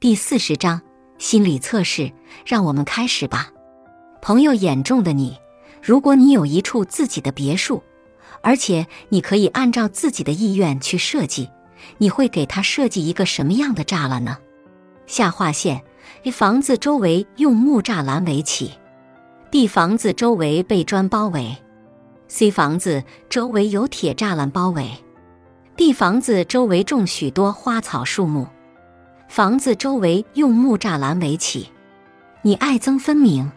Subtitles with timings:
[0.00, 0.80] 第四十章
[1.18, 2.10] 心理测试，
[2.46, 3.50] 让我们开始吧。
[4.22, 5.36] 朋友眼中的你，
[5.82, 7.82] 如果你有一处自己的别墅，
[8.40, 11.50] 而且你可以按照自己的意愿去设计，
[11.98, 14.38] 你会给他设计一个什么样的栅栏呢？
[15.06, 15.82] 下划线
[16.22, 18.72] ：A 房子周围用木栅栏围起
[19.50, 21.54] ；B 房子周围被砖包围
[22.26, 24.92] ；C 房子周围有铁栅栏包围
[25.76, 28.46] ；D 房子周围种许多花草树木。
[29.30, 31.70] 房子周围用木栅栏围起，
[32.42, 33.52] 你爱憎分明。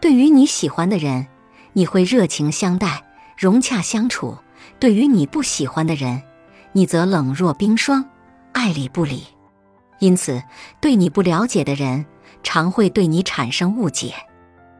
[0.00, 1.26] 对于你喜欢的人，
[1.72, 3.02] 你会热情相待、
[3.36, 4.36] 融洽相处；
[4.78, 6.22] 对于你不喜欢的人，
[6.70, 8.04] 你则冷若冰霜、
[8.52, 9.24] 爱理不理。
[9.98, 10.40] 因此，
[10.80, 12.06] 对你不了解的人，
[12.44, 14.14] 常会对你产生误解。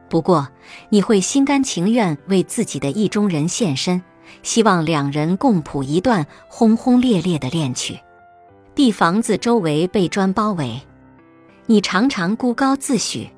[0.09, 0.47] 不过，
[0.87, 4.01] 你会心甘情愿为自己的意中人献身，
[4.41, 7.99] 希望两人共谱一段轰轰烈烈的恋曲。
[8.75, 10.81] 地房子周围被砖包围，
[11.67, 13.29] 你常常孤高自诩，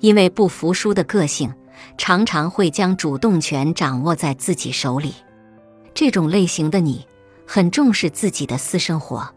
[0.00, 1.52] 因为不服输的个性，
[1.98, 5.14] 常常会将主动权掌握在自己手里。
[5.92, 7.06] 这种类型的你，
[7.46, 9.28] 很重视自己的私生活。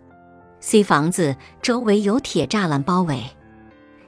[0.61, 3.21] C 房子周围有铁栅栏包围，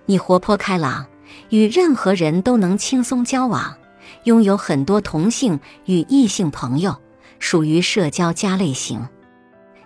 [0.06, 1.08] 你活泼开朗，
[1.50, 3.76] 与任何人都能轻松交往，
[4.24, 6.96] 拥有很多同性与异性朋友，
[7.38, 9.06] 属于社交家类型。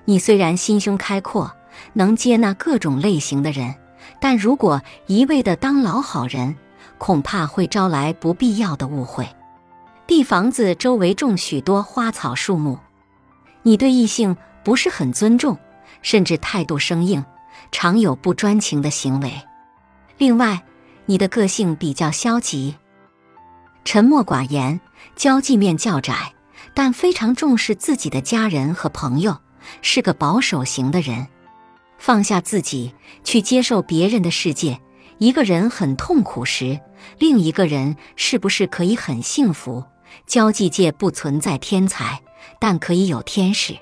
[0.05, 1.51] 你虽然心胸开阔，
[1.93, 3.75] 能接纳各种类型的人，
[4.19, 6.55] 但如果一味的当老好人，
[6.97, 9.27] 恐怕会招来不必要的误会。
[10.07, 12.79] 地房子周围种许多花草树木，
[13.63, 15.57] 你对异性不是很尊重，
[16.01, 17.23] 甚至态度生硬，
[17.71, 19.41] 常有不专情的行为。
[20.17, 20.63] 另外，
[21.05, 22.75] 你的个性比较消极，
[23.85, 24.81] 沉默寡言，
[25.15, 26.33] 交际面较窄，
[26.73, 29.37] 但非常重视自己的家人和朋友。
[29.81, 31.27] 是个保守型的人，
[31.97, 34.79] 放下自己去接受别人的世界。
[35.17, 36.79] 一个人很痛苦时，
[37.19, 39.83] 另一个人是不是可以很幸福？
[40.25, 42.19] 交际界不存在天才，
[42.59, 43.77] 但可以有天使。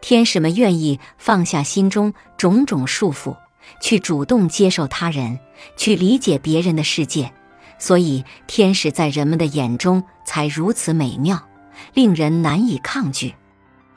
[0.00, 3.36] 天使们愿意放下心中种种束缚，
[3.82, 5.40] 去主动接受他人，
[5.76, 7.32] 去理解别人的世界。
[7.78, 11.48] 所以，天使在人们的眼中才如此美妙，
[11.94, 13.34] 令人难以抗拒。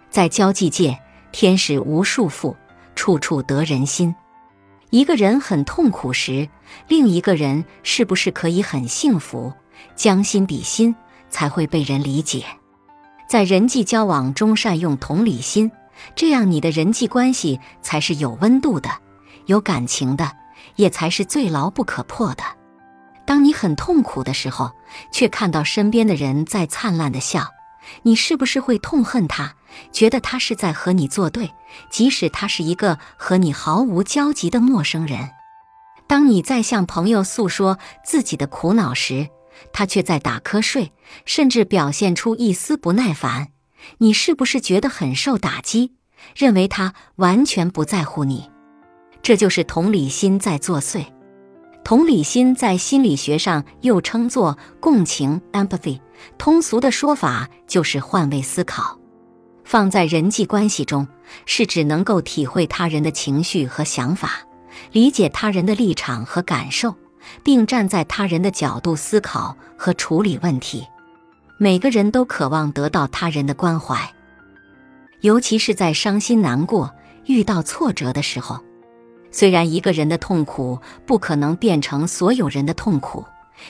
[0.10, 1.00] 在交际界。
[1.34, 2.56] 天使无束缚，
[2.96, 4.16] 处处得人心。
[4.92, 6.48] 一个人很痛苦时，
[6.88, 9.52] 另一个人是不是可以很幸福？
[9.96, 10.96] 将心比心，
[11.32, 12.46] 才会被人理解。
[13.28, 15.72] 在人际交往中善用同理心，
[16.16, 18.90] 这样你的人际关系才是有温度的、
[19.48, 20.32] 有感情的，
[20.76, 22.44] 也才是最牢不可破的。
[23.26, 24.72] 当你很痛苦的时候，
[25.12, 27.48] 却看到身边的人在灿烂的笑。
[28.04, 29.56] 你是不是会痛恨他，
[29.92, 31.52] 觉得他是在和你作对，
[31.90, 35.32] 即使他是一个和你毫无交集的陌生人？
[36.08, 39.30] 当你在向朋友诉说自己的苦恼时，
[39.72, 40.92] 他却在打瞌睡，
[41.26, 43.50] 甚至表现出一丝不耐烦，
[44.00, 45.94] 你是不是觉得很受打击，
[46.36, 48.50] 认为他完全不在乎你？
[49.22, 51.06] 这就是同理心在作祟。
[51.84, 56.00] 同理心在心理学上又称作共情 （empathy），
[56.38, 59.00] 通俗的说法就是换位思考。
[59.64, 61.08] 放在人际关系中，
[61.46, 64.42] 是指能够体会他人的情绪和想法，
[64.92, 66.94] 理解他人的立场和感受，
[67.44, 70.86] 并站在他人的角度思考和处理问题。
[71.58, 74.14] 每个人都渴望得到他人的关怀，
[75.22, 76.94] 尤其是在伤心难过、
[77.26, 78.60] 遇到挫折的时候。
[79.32, 83.26] 虽然一个人的痛苦不可能变成所有人的痛苦，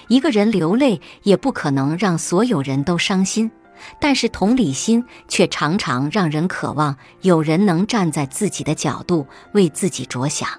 [0.08, 3.52] 一个人流泪也不可能让所有人都伤心，
[4.00, 10.50] 但是同理心却常常让人渴望有人能站在自己的角度为自己着想。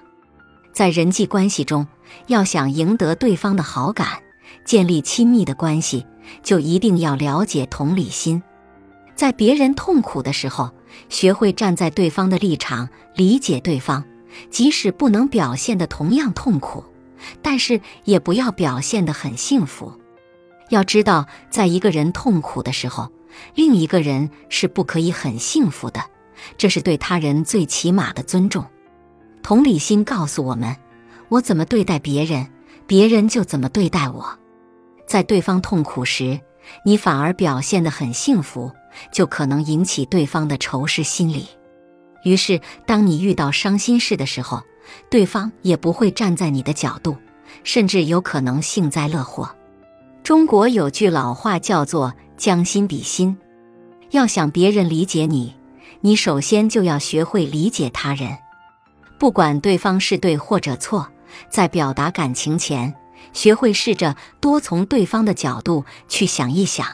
[0.73, 1.87] 在人际关系中，
[2.27, 4.07] 要想赢得对方的好感，
[4.65, 6.05] 建立亲密的关系，
[6.43, 8.41] 就一定要了解同理心。
[9.15, 10.71] 在别人痛苦的时候，
[11.07, 14.03] 学会站在对方的立场，理解对方。
[14.51, 16.83] 即使不能表现的同样痛苦，
[17.41, 19.91] 但是也不要表现得很幸福。
[20.69, 23.11] 要知道，在一个人痛苦的时候，
[23.53, 26.03] 另一个人是不可以很幸福的，
[26.57, 28.65] 这是对他人最起码的尊重。
[29.43, 30.75] 同理心告诉我们：
[31.29, 32.47] 我怎么对待别人，
[32.87, 34.39] 别人就怎么对待我。
[35.07, 36.39] 在对方痛苦时，
[36.83, 38.71] 你反而表现得很幸福，
[39.11, 41.47] 就可能引起对方的仇视心理。
[42.23, 44.63] 于是，当你遇到伤心事的时候，
[45.09, 47.15] 对方也不会站在你的角度，
[47.63, 49.49] 甚至有可能幸灾乐祸。
[50.23, 53.37] 中国有句老话叫做“将心比心”，
[54.11, 55.55] 要想别人理解你，
[56.01, 58.37] 你首先就要学会理解他人。
[59.19, 61.07] 不管对方是对或者错，
[61.49, 62.93] 在表达感情前，
[63.33, 66.87] 学会试着多从对方的角度去想一想，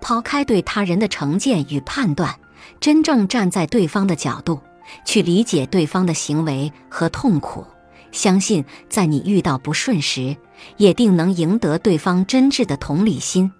[0.00, 2.34] 抛开对他人的成见与判断，
[2.80, 4.60] 真正站在对方的角度
[5.04, 7.64] 去理解对方的行为和痛苦。
[8.12, 10.36] 相信在你遇到不顺时，
[10.76, 13.52] 也定能赢得对方真挚的同理心。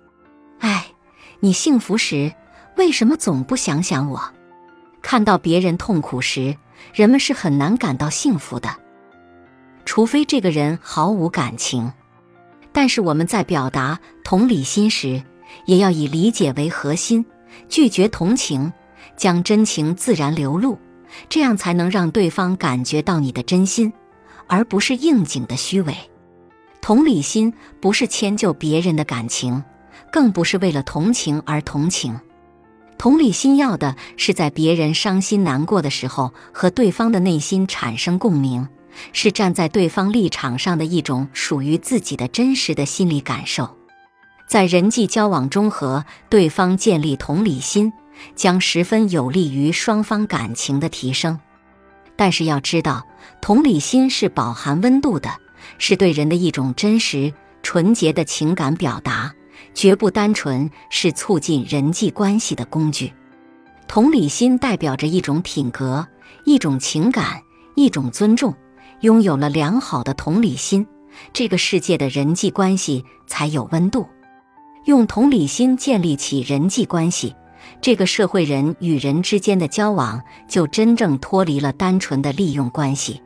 [0.61, 0.87] 哎，
[1.41, 2.33] 你幸福时，
[2.77, 4.23] 为什么总不想想我？
[5.03, 6.57] 看到别人痛苦时，
[6.93, 8.77] 人们是很难感到幸福的，
[9.85, 11.93] 除非这个人毫无感情。
[12.73, 15.23] 但是我们在表达同理心时，
[15.67, 17.27] 也要以理解为核心，
[17.69, 18.73] 拒绝同情，
[19.17, 20.79] 将真情自然流露，
[21.29, 23.93] 这样才能让对方感觉到你的真心，
[24.47, 25.97] 而不是应景的虚伪。
[26.81, 29.65] 同理心不是迁就别人的感情，
[30.13, 32.21] 更不是为了同情而同情。
[32.99, 38.69] 同理心要的是在别人伤心难过的时候，和对方的内心产生共鸣，
[39.13, 43.77] 是站在对方立场上的一种属于自己的真实的心理感受。
[44.47, 47.93] 在人际交往中和对方建立同理心，
[48.35, 51.39] 将十分有利于双方感情的提升。
[52.17, 53.07] 但是要知道，
[53.41, 55.31] 同理心是饱含温度的，
[55.79, 57.33] 是对人的一种真实、
[57.63, 59.33] 纯洁的情感表达。
[59.73, 63.13] 绝不单纯是促进人际关系的工具。
[63.89, 66.07] 同理心代表着一种品格、
[66.45, 67.43] 一种情感、
[67.75, 68.55] 一种尊重。
[69.01, 70.87] 拥有了良好的同理心，
[71.33, 74.07] 这个世界的人际关系才有温度。
[74.87, 77.35] 用同理心建立起人际关系，
[77.81, 83.21] 这个社会人与人之间的交往就真正脱离了单纯的利用关系。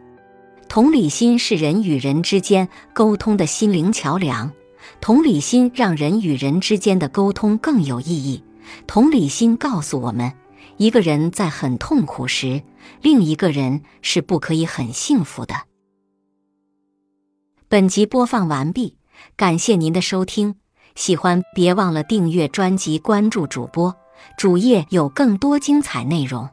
[0.68, 4.52] 同理心是人与人之间沟通的心灵桥梁。
[5.00, 8.42] 同理心让人与人之间的沟通更有意义。
[8.86, 10.32] 同理心告诉我们，
[10.76, 12.62] 一个人在很痛苦时，
[13.02, 15.54] 另一个人是不可以很幸福的。
[17.68, 18.96] 本集播放完毕，
[19.36, 20.56] 感谢您的收听。
[20.94, 23.94] 喜欢别忘了订阅专辑、关注主播，
[24.36, 26.48] 主页有更多精彩内容。